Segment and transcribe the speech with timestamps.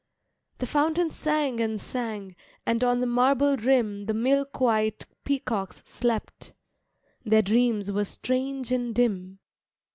[0.57, 6.53] The fountain sang and sang And on the marble rim The milk white peacocks slept,
[7.23, 9.37] Their dreams were strange and dim.